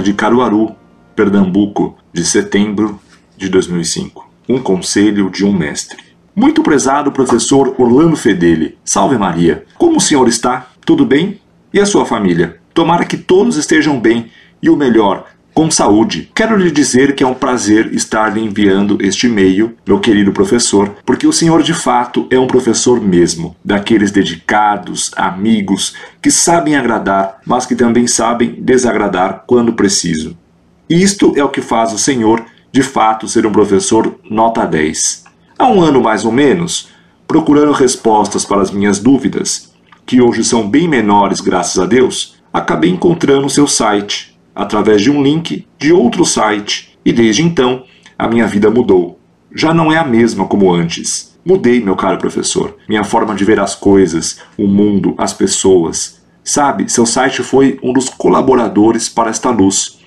de 0.00 0.12
Caruaru, 0.12 0.74
Pernambuco, 1.14 1.96
de 2.12 2.24
setembro 2.24 3.00
de 3.36 3.48
2005. 3.48 4.28
Um 4.48 4.58
conselho 4.58 5.30
de 5.30 5.44
um 5.44 5.52
mestre. 5.52 5.98
Muito 6.34 6.62
prezado 6.62 7.10
professor 7.10 7.74
Orlando 7.78 8.16
Fedeli, 8.16 8.78
salve 8.84 9.18
Maria. 9.18 9.64
Como 9.76 9.96
o 9.96 10.00
senhor 10.00 10.28
está? 10.28 10.68
Tudo 10.84 11.04
bem? 11.04 11.40
E 11.72 11.80
a 11.80 11.86
sua 11.86 12.06
família? 12.06 12.60
Tomara 12.72 13.04
que 13.04 13.16
todos 13.16 13.56
estejam 13.56 13.98
bem 13.98 14.30
e 14.62 14.70
o 14.70 14.76
melhor, 14.76 15.26
com 15.58 15.72
saúde. 15.72 16.30
Quero 16.36 16.56
lhe 16.56 16.70
dizer 16.70 17.16
que 17.16 17.24
é 17.24 17.26
um 17.26 17.34
prazer 17.34 17.92
estar 17.92 18.32
lhe 18.32 18.40
enviando 18.40 18.96
este 19.00 19.26
e-mail, 19.26 19.74
meu 19.84 19.98
querido 19.98 20.30
professor, 20.30 20.94
porque 21.04 21.26
o 21.26 21.32
senhor 21.32 21.64
de 21.64 21.74
fato 21.74 22.28
é 22.30 22.38
um 22.38 22.46
professor 22.46 23.00
mesmo, 23.00 23.56
daqueles 23.64 24.12
dedicados, 24.12 25.10
amigos, 25.16 25.96
que 26.22 26.30
sabem 26.30 26.76
agradar, 26.76 27.40
mas 27.44 27.66
que 27.66 27.74
também 27.74 28.06
sabem 28.06 28.54
desagradar 28.60 29.42
quando 29.48 29.72
preciso. 29.72 30.38
Isto 30.88 31.32
é 31.34 31.42
o 31.42 31.48
que 31.48 31.60
faz 31.60 31.92
o 31.92 31.98
senhor, 31.98 32.44
de 32.70 32.84
fato, 32.84 33.26
ser 33.26 33.44
um 33.44 33.50
professor 33.50 34.14
nota 34.30 34.64
10. 34.64 35.24
Há 35.58 35.66
um 35.66 35.80
ano 35.80 36.00
mais 36.00 36.24
ou 36.24 36.30
menos, 36.30 36.90
procurando 37.26 37.72
respostas 37.72 38.44
para 38.44 38.62
as 38.62 38.70
minhas 38.70 39.00
dúvidas, 39.00 39.72
que 40.06 40.22
hoje 40.22 40.44
são 40.44 40.70
bem 40.70 40.86
menores, 40.86 41.40
graças 41.40 41.82
a 41.82 41.84
Deus, 41.84 42.36
acabei 42.52 42.90
encontrando 42.90 43.50
seu 43.50 43.66
site 43.66 44.37
através 44.58 45.00
de 45.00 45.08
um 45.08 45.22
link 45.22 45.68
de 45.78 45.92
outro 45.92 46.26
site 46.26 46.98
e 47.04 47.12
desde 47.12 47.44
então 47.44 47.84
a 48.18 48.26
minha 48.26 48.44
vida 48.44 48.68
mudou. 48.68 49.20
Já 49.54 49.72
não 49.72 49.92
é 49.92 49.96
a 49.96 50.04
mesma 50.04 50.46
como 50.46 50.74
antes. 50.74 51.38
Mudei, 51.44 51.80
meu 51.80 51.94
caro 51.94 52.18
professor, 52.18 52.76
minha 52.88 53.04
forma 53.04 53.36
de 53.36 53.44
ver 53.44 53.60
as 53.60 53.76
coisas, 53.76 54.40
o 54.58 54.66
mundo, 54.66 55.14
as 55.16 55.32
pessoas. 55.32 56.20
Sabe, 56.42 56.90
seu 56.90 57.06
site 57.06 57.40
foi 57.40 57.78
um 57.84 57.92
dos 57.92 58.08
colaboradores 58.08 59.08
para 59.08 59.30
esta 59.30 59.48
luz. 59.48 60.00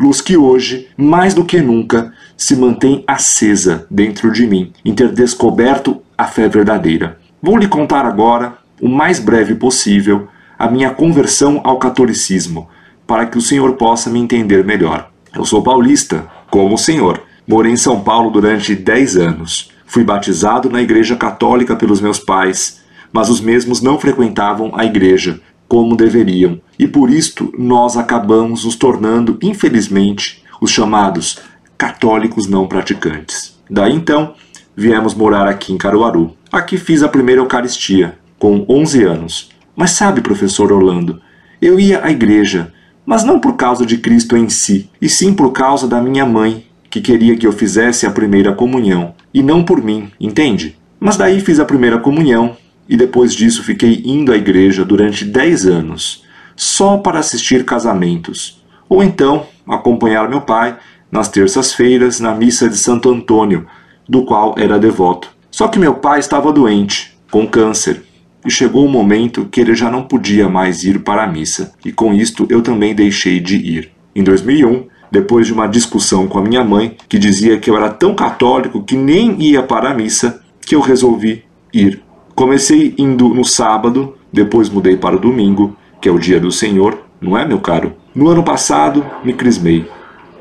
Luz 0.00 0.22
que 0.22 0.38
hoje, 0.38 0.88
mais 0.96 1.34
do 1.34 1.44
que 1.44 1.60
nunca, 1.60 2.10
se 2.34 2.56
mantém 2.56 3.04
acesa 3.06 3.86
dentro 3.90 4.32
de 4.32 4.46
mim, 4.46 4.72
em 4.84 4.94
ter 4.94 5.12
descoberto 5.12 6.00
a 6.16 6.24
fé 6.24 6.48
verdadeira. 6.48 7.18
Vou 7.42 7.58
lhe 7.58 7.68
contar 7.68 8.06
agora, 8.06 8.56
o 8.80 8.88
mais 8.88 9.20
breve 9.20 9.54
possível, 9.54 10.28
a 10.58 10.70
minha 10.70 10.90
conversão 10.90 11.60
ao 11.62 11.78
catolicismo, 11.78 12.68
para 13.08 13.24
que 13.24 13.38
o 13.38 13.40
senhor 13.40 13.72
possa 13.72 14.10
me 14.10 14.20
entender 14.20 14.62
melhor. 14.62 15.10
Eu 15.34 15.42
sou 15.46 15.62
paulista, 15.62 16.30
como 16.50 16.74
o 16.74 16.78
senhor. 16.78 17.22
Morei 17.46 17.72
em 17.72 17.76
São 17.76 18.00
Paulo 18.00 18.30
durante 18.30 18.74
10 18.74 19.16
anos. 19.16 19.72
Fui 19.86 20.04
batizado 20.04 20.68
na 20.68 20.82
Igreja 20.82 21.16
Católica 21.16 21.74
pelos 21.74 22.02
meus 22.02 22.18
pais, 22.18 22.82
mas 23.10 23.30
os 23.30 23.40
mesmos 23.40 23.80
não 23.80 23.98
frequentavam 23.98 24.72
a 24.74 24.84
igreja 24.84 25.40
como 25.66 25.96
deveriam, 25.96 26.60
e 26.78 26.86
por 26.86 27.10
isto 27.10 27.52
nós 27.58 27.96
acabamos 27.96 28.66
nos 28.66 28.76
tornando, 28.76 29.38
infelizmente, 29.42 30.44
os 30.60 30.70
chamados 30.70 31.38
católicos 31.78 32.46
não 32.46 32.66
praticantes. 32.66 33.58
Daí 33.70 33.94
então, 33.94 34.34
viemos 34.76 35.14
morar 35.14 35.46
aqui 35.46 35.72
em 35.72 35.78
Caruaru. 35.78 36.34
Aqui 36.52 36.76
fiz 36.76 37.02
a 37.02 37.08
primeira 37.08 37.40
Eucaristia, 37.40 38.18
com 38.38 38.66
11 38.68 39.02
anos. 39.04 39.50
Mas 39.74 39.92
sabe, 39.92 40.20
professor 40.20 40.70
Orlando, 40.72 41.20
eu 41.60 41.80
ia 41.80 42.04
à 42.04 42.10
igreja, 42.10 42.72
mas 43.08 43.24
não 43.24 43.40
por 43.40 43.56
causa 43.56 43.86
de 43.86 43.96
Cristo 43.96 44.36
em 44.36 44.50
si, 44.50 44.90
e 45.00 45.08
sim 45.08 45.32
por 45.32 45.50
causa 45.50 45.88
da 45.88 45.98
minha 45.98 46.26
mãe, 46.26 46.66
que 46.90 47.00
queria 47.00 47.34
que 47.38 47.46
eu 47.46 47.52
fizesse 47.52 48.04
a 48.04 48.10
primeira 48.10 48.52
comunhão, 48.52 49.14
e 49.32 49.42
não 49.42 49.64
por 49.64 49.82
mim, 49.82 50.10
entende? 50.20 50.76
Mas 51.00 51.16
daí 51.16 51.40
fiz 51.40 51.58
a 51.58 51.64
primeira 51.64 51.98
comunhão, 51.98 52.54
e 52.86 52.98
depois 52.98 53.34
disso 53.34 53.62
fiquei 53.62 54.02
indo 54.04 54.30
à 54.30 54.36
igreja 54.36 54.84
durante 54.84 55.24
dez 55.24 55.66
anos, 55.66 56.22
só 56.54 56.98
para 56.98 57.18
assistir 57.18 57.64
casamentos, 57.64 58.62
ou 58.90 59.02
então 59.02 59.46
acompanhar 59.66 60.28
meu 60.28 60.42
pai 60.42 60.76
nas 61.10 61.30
terças-feiras 61.30 62.20
na 62.20 62.34
missa 62.34 62.68
de 62.68 62.76
Santo 62.76 63.08
Antônio, 63.08 63.66
do 64.06 64.22
qual 64.22 64.54
era 64.58 64.78
devoto. 64.78 65.30
Só 65.50 65.66
que 65.68 65.78
meu 65.78 65.94
pai 65.94 66.20
estava 66.20 66.52
doente, 66.52 67.16
com 67.30 67.46
câncer, 67.46 68.02
e 68.48 68.50
chegou 68.50 68.86
o 68.86 68.88
momento 68.88 69.44
que 69.44 69.60
ele 69.60 69.74
já 69.74 69.90
não 69.90 70.04
podia 70.04 70.48
mais 70.48 70.82
ir 70.82 71.00
para 71.00 71.22
a 71.22 71.26
missa, 71.26 71.74
e 71.84 71.92
com 71.92 72.14
isto 72.14 72.46
eu 72.48 72.62
também 72.62 72.94
deixei 72.94 73.38
de 73.38 73.56
ir. 73.56 73.90
Em 74.16 74.24
2001, 74.24 74.86
depois 75.12 75.46
de 75.46 75.52
uma 75.52 75.66
discussão 75.66 76.26
com 76.26 76.38
a 76.38 76.42
minha 76.42 76.64
mãe, 76.64 76.96
que 77.10 77.18
dizia 77.18 77.58
que 77.58 77.68
eu 77.68 77.76
era 77.76 77.90
tão 77.90 78.14
católico 78.14 78.82
que 78.82 78.96
nem 78.96 79.38
ia 79.42 79.62
para 79.62 79.90
a 79.90 79.94
missa, 79.94 80.42
que 80.62 80.74
eu 80.74 80.80
resolvi 80.80 81.44
ir. 81.74 82.00
Comecei 82.34 82.94
indo 82.96 83.28
no 83.28 83.44
sábado, 83.44 84.16
depois 84.32 84.70
mudei 84.70 84.96
para 84.96 85.16
o 85.16 85.20
domingo, 85.20 85.76
que 86.00 86.08
é 86.08 86.12
o 86.12 86.18
dia 86.18 86.40
do 86.40 86.50
Senhor, 86.50 87.04
não 87.20 87.36
é, 87.36 87.46
meu 87.46 87.60
caro? 87.60 87.92
No 88.14 88.28
ano 88.28 88.42
passado, 88.42 89.04
me 89.22 89.34
crismei. 89.34 89.86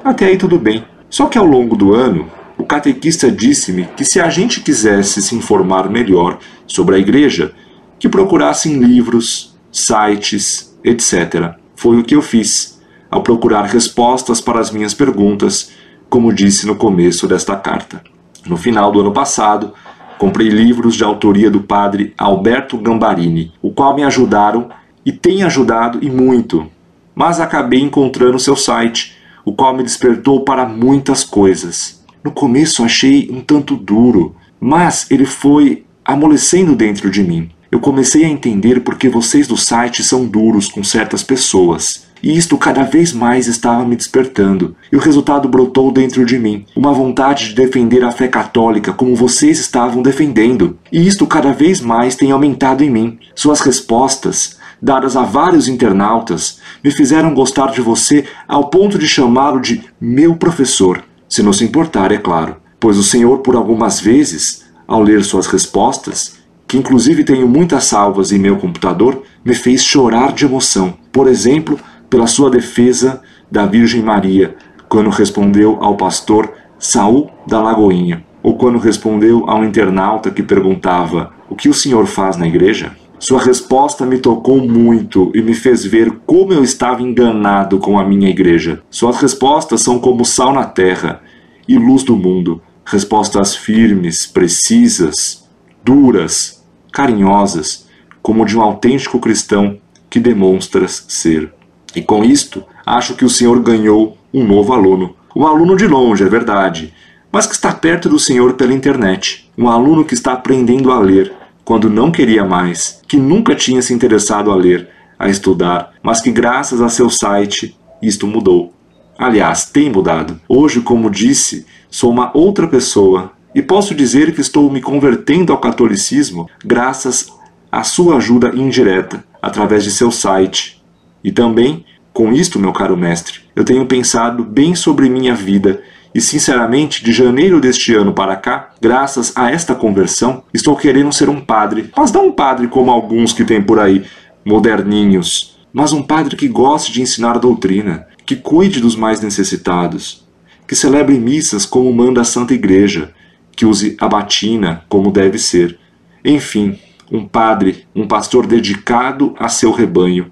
Até 0.02 0.28
aí 0.28 0.38
tudo 0.38 0.58
bem. 0.58 0.86
Só 1.10 1.26
que 1.26 1.38
ao 1.38 1.46
longo 1.46 1.76
do 1.76 1.94
ano, 1.94 2.28
o 2.58 2.64
catequista 2.64 3.30
disse-me 3.30 3.86
que 3.98 4.06
se 4.06 4.22
a 4.22 4.30
gente 4.30 4.62
quisesse 4.62 5.22
se 5.22 5.36
informar 5.36 5.90
melhor 5.90 6.40
sobre 6.66 6.96
a 6.96 7.00
igreja, 7.00 7.54
que 8.00 8.10
procurassem 8.10 8.78
livros, 8.78 9.58
sites, 9.72 10.78
etc. 10.84 11.56
Foi 11.76 11.98
o 11.98 12.04
que 12.04 12.16
eu 12.16 12.22
fiz, 12.22 12.82
ao 13.10 13.22
procurar 13.22 13.64
respostas 13.64 14.42
para 14.42 14.60
as 14.60 14.72
minhas 14.72 14.94
perguntas, 14.94 15.72
como 16.10 16.34
disse 16.34 16.66
no 16.66 16.76
começo 16.76 17.28
desta 17.28 17.56
carta. 17.56 18.02
No 18.46 18.58
final 18.58 18.92
do 18.92 19.02
ano 19.02 19.12
passado, 19.12 19.74
comprei 20.18 20.50
livros 20.50 20.96
de 20.96 21.04
autoria 21.04 21.50
do 21.50 21.62
padre 21.62 22.14
Alberto 22.18 22.78
Gambarini, 22.78 23.54
o 23.62 23.72
qual 23.72 23.96
me 23.96 24.04
ajudaram 24.04 24.70
e 25.06 25.12
tem 25.12 25.44
ajudado 25.44 26.00
e 26.02 26.10
muito, 26.10 26.68
mas 27.16 27.40
acabei 27.40 27.82
encontrando 27.82 28.40
seu 28.40 28.56
site, 28.56 29.18
o 29.46 29.54
qual 29.54 29.74
me 29.74 29.84
despertou 29.84 30.44
para 30.44 30.66
muitas 30.66 31.24
coisas. 31.24 32.04
No 32.24 32.32
começo 32.32 32.84
achei 32.84 33.30
um 33.32 33.42
tanto 33.42 33.76
duro, 33.76 34.36
mas 34.60 35.10
ele 35.10 35.26
foi 35.26 35.86
amolecendo 36.04 36.76
dentro 36.76 37.10
de 37.10 37.24
mim. 37.24 37.50
Eu 37.72 37.80
comecei 37.80 38.24
a 38.24 38.30
entender 38.30 38.82
porque 38.82 39.10
vocês 39.10 39.48
do 39.48 39.58
site 39.58 40.04
são 40.04 40.26
duros 40.26 40.68
com 40.70 40.84
certas 40.84 41.24
pessoas. 41.24 42.08
E 42.24 42.36
isto 42.36 42.58
cada 42.58 42.84
vez 42.84 43.14
mais 43.14 43.48
estava 43.48 43.86
me 43.86 43.96
despertando, 43.96 44.76
e 44.92 44.96
o 44.96 45.00
resultado 45.00 45.48
brotou 45.48 45.92
dentro 45.92 46.26
de 46.26 46.40
mim, 46.40 46.66
uma 46.76 46.92
vontade 46.92 47.50
de 47.50 47.56
defender 47.56 48.04
a 48.04 48.12
fé 48.12 48.28
católica 48.28 48.92
como 48.92 49.16
vocês 49.16 49.60
estavam 49.60 50.02
defendendo. 50.02 50.78
E 50.92 51.06
isto 51.06 51.28
cada 51.28 51.54
vez 51.54 51.80
mais 51.80 52.16
tem 52.16 52.32
aumentado 52.32 52.84
em 52.84 52.90
mim. 52.90 53.20
Suas 53.36 53.62
respostas, 53.62 54.58
dadas 54.82 55.16
a 55.16 55.24
vários 55.24 55.68
internautas, 55.68 56.60
me 56.84 56.90
fizeram 56.90 57.34
gostar 57.34 57.72
de 57.72 57.82
você 57.82 58.26
ao 58.48 58.70
ponto 58.70 58.98
de 58.98 59.08
chamá-lo 59.08 59.60
de 59.60 59.84
meu 60.02 60.36
professor, 60.36 61.04
se 61.30 61.44
não 61.44 61.52
se 61.52 61.66
importar, 61.66 62.12
é 62.12 62.18
claro, 62.18 62.56
pois 62.80 62.98
o 62.98 63.04
Senhor, 63.04 63.40
por 63.40 63.56
algumas 63.56 64.00
vezes, 64.00 64.66
ao 64.88 65.04
ler 65.04 65.24
suas 65.24 65.46
respostas, 65.48 66.37
que 66.68 66.78
inclusive 66.78 67.24
tenho 67.24 67.48
muitas 67.48 67.86
salvas 67.86 68.32
em 68.32 68.38
meu 68.38 68.58
computador, 68.58 69.24
me 69.44 69.56
fez 69.56 69.82
chorar 69.82 70.34
de 70.34 70.46
emoção. 70.46 70.96
Por 71.12 71.28
exemplo, 71.28 71.80
pela 72.10 72.28
sua 72.28 72.50
defesa 72.50 73.22
da 73.50 73.66
Virgem 73.66 74.02
Maria, 74.02 74.56
quando 74.90 75.10
respondeu 75.10 75.78
ao 75.82 75.96
pastor 75.96 76.52
Saul 76.78 77.30
da 77.48 77.62
Lagoinha, 77.62 78.24
ou 78.44 78.58
quando 78.58 78.78
respondeu 78.78 79.50
a 79.50 79.56
um 79.56 79.64
internauta 79.64 80.30
que 80.30 80.44
perguntava: 80.44 81.32
O 81.50 81.56
que 81.56 81.70
o 81.70 81.74
senhor 81.74 82.06
faz 82.06 82.38
na 82.38 82.48
igreja? 82.48 82.92
Sua 83.20 83.42
resposta 83.42 84.06
me 84.06 84.20
tocou 84.20 84.60
muito 84.60 85.32
e 85.34 85.42
me 85.42 85.56
fez 85.56 85.84
ver 85.84 86.20
como 86.26 86.54
eu 86.54 86.64
estava 86.64 87.02
enganado 87.02 87.80
com 87.80 87.98
a 87.98 88.06
minha 88.06 88.30
igreja. 88.30 88.84
Suas 88.92 89.18
respostas 89.18 89.82
são 89.82 89.98
como 89.98 90.24
sal 90.24 90.54
na 90.54 90.66
terra 90.66 91.22
e 91.68 91.78
luz 91.78 92.04
do 92.04 92.16
mundo. 92.16 92.62
Respostas 92.86 93.56
firmes, 93.56 94.28
precisas, 94.28 95.50
duras, 95.84 96.57
carinhosas, 96.92 97.88
como 98.22 98.46
de 98.46 98.58
um 98.58 98.62
autêntico 98.62 99.20
cristão 99.20 99.78
que 100.10 100.20
demonstras 100.20 101.06
ser. 101.08 101.54
E 101.96 102.02
com 102.02 102.24
isto, 102.24 102.64
acho 102.86 103.16
que 103.16 103.26
o 103.26 103.30
Senhor 103.30 103.60
ganhou 103.62 104.18
um 104.34 104.46
novo 104.46 104.74
aluno. 104.74 105.16
Um 105.36 105.46
aluno 105.46 105.76
de 105.76 105.88
longe, 105.88 106.24
é 106.24 106.30
verdade, 106.30 106.94
mas 107.32 107.46
que 107.46 107.54
está 107.54 107.72
perto 107.74 108.10
do 108.10 108.20
Senhor 108.20 108.54
pela 108.54 108.74
internet. 108.74 109.50
Um 109.58 109.70
aluno 109.70 110.04
que 110.04 110.14
está 110.14 110.34
aprendendo 110.34 110.92
a 110.92 111.00
ler 111.00 111.34
quando 111.64 111.90
não 111.90 112.12
queria 112.12 112.46
mais, 112.46 113.02
que 113.08 113.18
nunca 113.18 113.54
tinha 113.54 113.82
se 113.82 113.94
interessado 113.94 114.52
a 114.52 114.56
ler, 114.56 114.90
a 115.20 115.30
estudar, 115.30 115.92
mas 116.02 116.22
que 116.22 116.32
graças 116.32 116.82
a 116.82 116.90
seu 116.90 117.10
site 117.10 117.78
isto 118.02 118.26
mudou. 118.26 118.74
Aliás, 119.18 119.66
tem 119.66 119.90
mudado. 119.90 120.40
Hoje, 120.48 120.82
como 120.82 121.10
disse, 121.10 121.66
sou 121.90 122.12
uma 122.12 122.32
outra 122.36 122.68
pessoa 122.68 123.32
e 123.58 123.62
posso 123.64 123.96
dizer 123.96 124.36
que 124.36 124.40
estou 124.40 124.70
me 124.70 124.80
convertendo 124.80 125.52
ao 125.52 125.58
catolicismo 125.58 126.48
graças 126.64 127.34
à 127.72 127.84
sua 127.84 128.18
ajuda 128.18 128.52
indireta, 128.56 129.24
através 129.42 129.84
de 129.84 129.90
seu 129.90 130.12
site. 130.12 130.80
E 131.24 131.32
também, 131.32 131.84
com 132.14 132.32
isto, 132.32 132.60
meu 132.60 132.72
caro 132.72 132.96
mestre, 132.96 133.40
eu 133.56 133.66
tenho 133.66 133.84
pensado 133.88 134.44
bem 134.44 134.76
sobre 134.76 135.10
minha 135.10 135.34
vida 135.34 135.82
e, 136.14 136.22
sinceramente, 136.22 137.04
de 137.04 137.12
janeiro 137.12 137.60
deste 137.60 137.96
ano 137.96 138.14
para 138.14 138.36
cá, 138.36 138.76
graças 138.80 139.36
a 139.36 139.50
esta 139.50 139.74
conversão, 139.74 140.44
estou 140.54 140.76
querendo 140.76 141.12
ser 141.12 141.28
um 141.28 141.42
padre, 141.42 141.90
mas 141.98 142.12
não 142.12 142.28
um 142.28 142.32
padre 142.32 142.68
como 142.68 142.92
alguns 142.92 143.34
que 143.34 143.44
tem 143.44 143.60
por 143.60 143.80
aí, 143.80 144.06
moderninhos, 144.46 145.58
mas 145.74 145.92
um 145.92 146.04
padre 146.04 146.36
que 146.36 146.48
goste 146.48 146.92
de 146.92 147.02
ensinar 147.02 147.32
a 147.32 147.40
doutrina, 147.40 148.06
que 148.24 148.36
cuide 148.36 148.80
dos 148.80 148.96
mais 148.96 149.20
necessitados, 149.20 150.28
que 150.68 150.76
celebre 150.76 151.18
missas 151.18 151.66
como 151.66 151.92
manda 151.92 152.22
a 152.22 152.24
Santa 152.24 152.54
Igreja, 152.54 153.16
que 153.58 153.66
use 153.66 153.98
a 154.00 154.08
batina 154.08 154.86
como 154.88 155.12
deve 155.12 155.40
ser. 155.40 155.80
Enfim, 156.24 156.80
um 157.12 157.28
padre, 157.28 157.88
um 157.96 158.08
pastor 158.08 158.46
dedicado 158.46 159.34
a 159.40 159.50
seu 159.50 159.72
rebanho. 159.72 160.32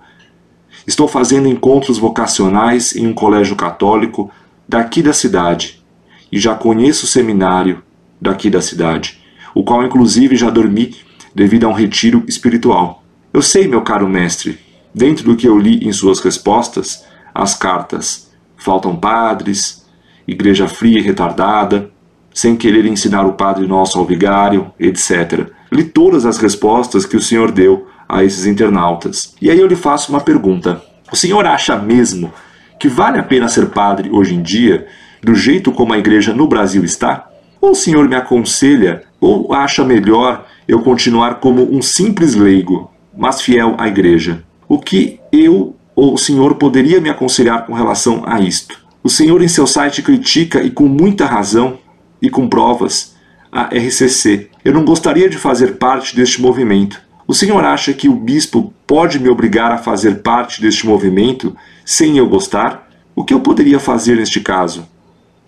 Estou 0.85 1.07
fazendo 1.07 1.47
encontros 1.47 1.97
vocacionais 1.97 2.95
em 2.95 3.07
um 3.07 3.13
colégio 3.13 3.55
católico 3.55 4.31
daqui 4.69 5.01
da 5.01 5.11
cidade 5.11 5.83
e 6.31 6.39
já 6.39 6.53
conheço 6.53 7.05
o 7.05 7.07
seminário 7.07 7.81
daqui 8.21 8.49
da 8.49 8.61
cidade, 8.61 9.19
o 9.55 9.63
qual 9.63 9.83
inclusive 9.83 10.35
já 10.35 10.51
dormi 10.51 10.95
devido 11.33 11.65
a 11.65 11.69
um 11.69 11.73
retiro 11.73 12.23
espiritual. 12.27 13.03
Eu 13.33 13.41
sei, 13.41 13.67
meu 13.67 13.81
caro 13.81 14.07
mestre, 14.07 14.59
dentro 14.93 15.25
do 15.25 15.35
que 15.35 15.47
eu 15.47 15.57
li 15.57 15.79
em 15.87 15.91
suas 15.91 16.19
respostas, 16.19 17.03
as 17.33 17.55
cartas 17.55 18.31
faltam 18.55 18.95
padres, 18.95 19.83
igreja 20.27 20.67
fria 20.67 20.99
e 20.99 21.01
retardada, 21.01 21.91
sem 22.35 22.57
querer 22.57 22.85
ensinar 22.85 23.25
o 23.25 23.31
Padre 23.31 23.65
Nosso 23.65 23.97
ao 23.97 24.03
vigário, 24.03 24.69
etc. 24.77 25.47
Li 25.71 25.85
todas 25.85 26.25
as 26.25 26.37
respostas 26.37 27.05
que 27.05 27.15
o 27.15 27.21
senhor 27.21 27.49
deu 27.49 27.87
a 28.09 28.25
esses 28.25 28.45
internautas. 28.45 29.33
E 29.41 29.49
aí 29.49 29.57
eu 29.57 29.65
lhe 29.65 29.75
faço 29.75 30.11
uma 30.11 30.19
pergunta. 30.19 30.83
O 31.09 31.15
senhor 31.15 31.45
acha 31.45 31.77
mesmo 31.77 32.33
que 32.77 32.89
vale 32.89 33.17
a 33.17 33.23
pena 33.23 33.47
ser 33.47 33.67
padre 33.67 34.09
hoje 34.11 34.35
em 34.35 34.41
dia, 34.41 34.85
do 35.23 35.33
jeito 35.33 35.71
como 35.71 35.93
a 35.93 35.97
igreja 35.97 36.33
no 36.33 36.45
Brasil 36.45 36.83
está? 36.83 37.25
Ou 37.61 37.71
o 37.71 37.75
senhor 37.75 38.07
me 38.09 38.15
aconselha, 38.15 39.03
ou 39.21 39.53
acha 39.53 39.85
melhor 39.85 40.45
eu 40.67 40.81
continuar 40.81 41.35
como 41.35 41.63
um 41.73 41.81
simples 41.81 42.35
leigo, 42.35 42.91
mas 43.17 43.41
fiel 43.41 43.75
à 43.77 43.87
igreja? 43.87 44.43
O 44.67 44.77
que 44.77 45.21
eu 45.31 45.73
ou 45.95 46.15
o 46.15 46.17
senhor 46.17 46.55
poderia 46.55 46.99
me 46.99 47.09
aconselhar 47.09 47.65
com 47.65 47.73
relação 47.73 48.23
a 48.25 48.41
isto? 48.41 48.77
O 49.01 49.09
senhor 49.09 49.41
em 49.41 49.47
seu 49.47 49.65
site 49.65 50.01
critica 50.01 50.61
e 50.61 50.69
com 50.69 50.85
muita 50.85 51.25
razão 51.25 51.79
e 52.25 52.29
com 52.29 52.49
provas 52.49 53.15
a 53.51 53.65
RCC. 53.65 54.49
Eu 54.63 54.73
não 54.73 54.83
gostaria 54.83 55.29
de 55.29 55.37
fazer 55.37 55.77
parte 55.77 56.15
deste 56.15 56.41
movimento. 56.41 56.99
O 57.27 57.35
senhor 57.35 57.63
acha 57.63 57.93
que 57.93 58.09
o 58.09 58.15
bispo 58.15 58.73
pode 58.87 59.19
me 59.19 59.29
obrigar 59.29 59.71
a 59.71 59.77
fazer 59.77 60.23
parte 60.23 60.59
deste 60.59 60.87
movimento 60.87 61.55
sem 61.85 62.17
eu 62.17 62.27
gostar? 62.27 62.89
O 63.15 63.23
que 63.23 63.31
eu 63.31 63.39
poderia 63.41 63.79
fazer 63.79 64.15
neste 64.15 64.39
caso? 64.39 64.87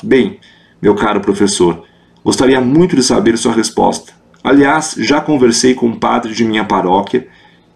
Bem, 0.04 0.40
meu 0.80 0.94
caro 0.94 1.20
professor, 1.20 1.84
gostaria 2.24 2.62
muito 2.62 2.96
de 2.96 3.02
saber 3.02 3.36
sua 3.40 3.54
resposta. 3.54 4.14
Aliás, 4.44 4.96
já 5.00 5.20
conversei 5.20 5.74
com 5.74 5.88
um 5.88 6.00
padre 6.00 6.34
de 6.34 6.46
minha 6.46 6.64
paróquia 6.64 7.28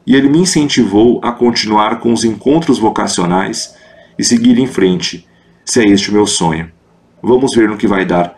e 0.05 0.15
ele 0.15 0.29
me 0.29 0.37
incentivou 0.37 1.19
a 1.23 1.31
continuar 1.31 1.99
com 1.99 2.13
os 2.13 2.23
encontros 2.23 2.77
vocacionais 2.77 3.75
e 4.17 4.23
seguir 4.23 4.59
em 4.59 4.67
frente, 4.67 5.27
se 5.65 5.81
é 5.81 5.87
este 5.87 6.11
o 6.11 6.13
meu 6.13 6.27
sonho. 6.27 6.71
Vamos 7.21 7.55
ver 7.55 7.67
no 7.67 7.77
que 7.77 7.87
vai 7.87 8.05
dar, 8.05 8.35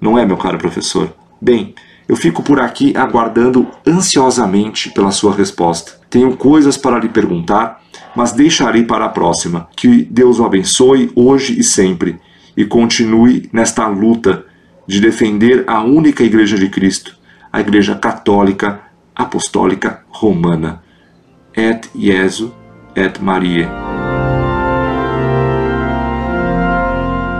não 0.00 0.18
é, 0.18 0.24
meu 0.24 0.36
caro 0.36 0.58
professor? 0.58 1.12
Bem, 1.40 1.74
eu 2.08 2.16
fico 2.16 2.42
por 2.42 2.58
aqui 2.60 2.96
aguardando 2.96 3.66
ansiosamente 3.86 4.90
pela 4.90 5.10
sua 5.10 5.34
resposta. 5.34 5.92
Tenho 6.08 6.36
coisas 6.36 6.76
para 6.76 6.98
lhe 6.98 7.08
perguntar, 7.08 7.82
mas 8.16 8.32
deixarei 8.32 8.84
para 8.84 9.04
a 9.04 9.10
próxima. 9.10 9.68
Que 9.76 10.04
Deus 10.04 10.38
o 10.38 10.44
abençoe 10.44 11.10
hoje 11.14 11.58
e 11.58 11.62
sempre 11.62 12.18
e 12.56 12.64
continue 12.64 13.48
nesta 13.52 13.86
luta 13.86 14.44
de 14.86 15.00
defender 15.00 15.64
a 15.66 15.82
única 15.82 16.24
Igreja 16.24 16.56
de 16.56 16.68
Cristo, 16.68 17.16
a 17.52 17.60
Igreja 17.60 17.94
Católica 17.94 18.80
Apostólica 19.14 20.02
Romana. 20.08 20.82
Et 21.54 21.88
Jesu 21.94 22.52
et 22.96 23.20
Maria. 23.20 23.68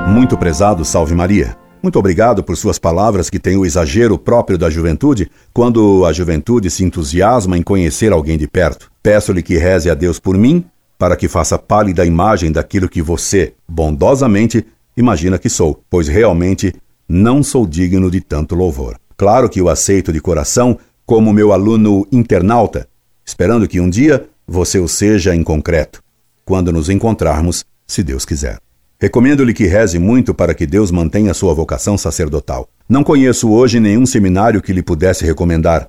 Muito 0.09 0.37
prezado, 0.37 0.85
salve 0.85 1.15
Maria. 1.15 1.57
Muito 1.83 1.99
obrigado 1.99 2.43
por 2.43 2.57
suas 2.57 2.79
palavras 2.79 3.31
que 3.31 3.39
têm 3.39 3.57
o 3.57 3.65
exagero 3.65 4.19
próprio 4.19 4.59
da 4.59 4.69
juventude, 4.69 5.31
quando 5.53 6.05
a 6.05 6.13
juventude 6.13 6.71
se 6.71 6.85
entusiasma 6.85 7.57
em 7.57 7.63
conhecer 7.63 8.13
alguém 8.13 8.37
de 8.37 8.49
perto. 8.49 8.91
Peço-lhe 9.03 9.43
que 9.43 9.57
reze 9.57 9.89
a 9.89 9.95
Deus 9.95 10.19
por 10.19 10.37
mim, 10.37 10.65
para 10.99 11.17
que 11.17 11.29
faça 11.29 11.57
pálida 11.57 12.05
imagem 12.05 12.51
daquilo 12.51 12.89
que 12.89 13.01
você, 13.01 13.55
bondosamente, 13.69 14.67
imagina 14.97 15.39
que 15.39 15.49
sou, 15.49 15.81
pois 15.89 16.09
realmente 16.09 16.75
não 17.09 17.43
sou 17.43 17.65
digno 17.65 18.11
de 18.11 18.21
tanto 18.21 18.57
louvor. 18.57 18.99
Claro 19.17 19.49
que 19.49 19.63
o 19.63 19.69
aceito 19.69 20.13
de 20.13 20.21
coração 20.21 20.79
como 21.07 21.33
meu 21.33 21.53
aluno 21.53 22.07
internauta, 22.11 22.89
esperando 23.25 23.69
que 23.69 23.81
um 23.81 23.89
dia 23.89 24.29
você 24.47 24.79
o 24.79 24.89
seja 24.89 25.35
em 25.35 25.43
concreto, 25.45 26.03
quando 26.45 26.73
nos 26.73 26.91
encontrarmos, 26.91 27.65
se 27.87 28.03
Deus 28.03 28.25
quiser. 28.25 28.59
Recomendo-lhe 29.01 29.55
que 29.55 29.65
reze 29.65 29.97
muito 29.97 30.35
para 30.35 30.53
que 30.53 30.67
Deus 30.67 30.91
mantenha 30.91 31.33
sua 31.33 31.55
vocação 31.55 31.97
sacerdotal. 31.97 32.69
Não 32.89 33.05
conheço 33.05 33.49
hoje 33.49 33.79
nenhum 33.79 34.05
seminário 34.05 34.61
que 34.61 34.73
lhe 34.73 34.83
pudesse 34.83 35.25
recomendar. 35.25 35.89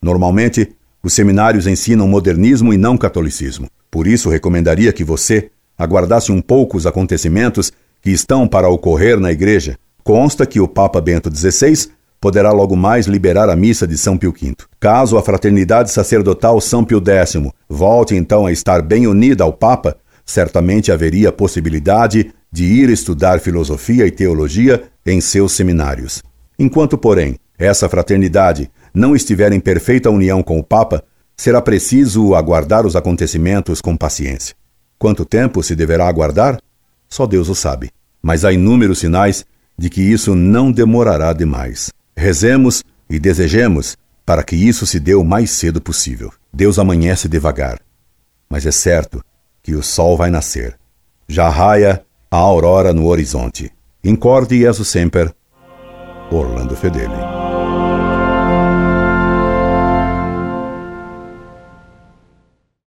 Normalmente, 0.00 0.70
os 1.02 1.12
seminários 1.12 1.66
ensinam 1.66 2.06
modernismo 2.06 2.72
e 2.72 2.76
não 2.76 2.96
catolicismo. 2.96 3.66
Por 3.90 4.06
isso, 4.06 4.30
recomendaria 4.30 4.92
que 4.92 5.02
você 5.02 5.50
aguardasse 5.76 6.30
um 6.30 6.40
pouco 6.40 6.76
os 6.76 6.86
acontecimentos 6.86 7.72
que 8.00 8.10
estão 8.10 8.46
para 8.46 8.68
ocorrer 8.68 9.18
na 9.18 9.32
igreja. 9.32 9.76
Consta 10.04 10.46
que 10.46 10.60
o 10.60 10.68
Papa 10.68 11.00
Bento 11.00 11.34
XVI 11.34 11.88
poderá 12.20 12.52
logo 12.52 12.76
mais 12.76 13.08
liberar 13.08 13.50
a 13.50 13.56
missa 13.56 13.84
de 13.84 13.98
São 13.98 14.16
Pio 14.16 14.32
V. 14.32 14.54
Caso 14.78 15.18
a 15.18 15.22
fraternidade 15.22 15.90
sacerdotal 15.90 16.60
São 16.60 16.84
Pio 16.84 17.02
X 17.04 17.34
volte 17.68 18.14
então 18.14 18.46
a 18.46 18.52
estar 18.52 18.80
bem 18.80 19.08
unida 19.08 19.42
ao 19.42 19.52
Papa, 19.52 19.96
certamente 20.24 20.92
haveria 20.92 21.32
possibilidade 21.32 22.32
de 22.54 22.62
ir 22.62 22.88
estudar 22.88 23.40
filosofia 23.40 24.06
e 24.06 24.12
teologia 24.12 24.84
em 25.04 25.20
seus 25.20 25.54
seminários. 25.54 26.22
Enquanto, 26.56 26.96
porém, 26.96 27.36
essa 27.58 27.88
fraternidade 27.88 28.70
não 28.94 29.16
estiver 29.16 29.50
em 29.50 29.58
perfeita 29.58 30.08
união 30.08 30.40
com 30.40 30.56
o 30.60 30.62
Papa, 30.62 31.02
será 31.36 31.60
preciso 31.60 32.32
aguardar 32.32 32.86
os 32.86 32.94
acontecimentos 32.94 33.80
com 33.80 33.96
paciência. 33.96 34.54
Quanto 34.96 35.24
tempo 35.24 35.64
se 35.64 35.74
deverá 35.74 36.06
aguardar? 36.06 36.60
Só 37.08 37.26
Deus 37.26 37.48
o 37.48 37.56
sabe. 37.56 37.90
Mas 38.22 38.44
há 38.44 38.52
inúmeros 38.52 39.00
sinais 39.00 39.44
de 39.76 39.90
que 39.90 40.00
isso 40.00 40.36
não 40.36 40.70
demorará 40.70 41.32
demais. 41.32 41.90
Rezemos 42.16 42.84
e 43.10 43.18
desejemos 43.18 43.96
para 44.24 44.44
que 44.44 44.54
isso 44.54 44.86
se 44.86 45.00
dê 45.00 45.16
o 45.16 45.24
mais 45.24 45.50
cedo 45.50 45.80
possível. 45.80 46.32
Deus 46.52 46.78
amanhece 46.78 47.26
devagar, 47.26 47.80
mas 48.48 48.64
é 48.64 48.70
certo 48.70 49.20
que 49.60 49.74
o 49.74 49.82
sol 49.82 50.16
vai 50.16 50.30
nascer. 50.30 50.78
Já 51.26 51.48
raia 51.48 52.03
a 52.34 52.38
aurora 52.38 52.92
no 52.92 53.06
horizonte. 53.06 53.72
Incorde 54.02 54.58
Jesus 54.58 54.88
Semper, 54.88 55.32
Orlando 56.32 56.74
Fedeli. 56.74 57.43